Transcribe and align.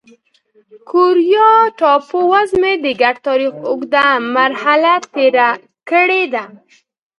کوریا 0.89 1.49
ټاپو 1.79 2.19
وزمې 2.31 2.73
د 2.83 2.87
ګډ 3.01 3.15
تاریخ 3.27 3.51
اوږده 3.69 4.07
مرحله 4.35 4.93
تېره 5.13 5.49
کړې 5.89 6.23
ده. 6.33 6.43